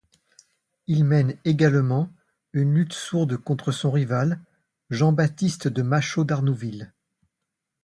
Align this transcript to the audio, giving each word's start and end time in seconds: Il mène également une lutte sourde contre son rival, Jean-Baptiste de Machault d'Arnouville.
Il 0.87 1.03
mène 1.05 1.37
également 1.45 2.09
une 2.53 2.73
lutte 2.73 2.93
sourde 2.93 3.37
contre 3.37 3.71
son 3.71 3.91
rival, 3.91 4.39
Jean-Baptiste 4.89 5.67
de 5.67 5.83
Machault 5.83 6.23
d'Arnouville. 6.23 6.91